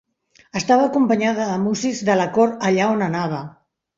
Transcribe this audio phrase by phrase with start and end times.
[0.59, 3.45] Estava acompanyada de músics de la cort allà on anava.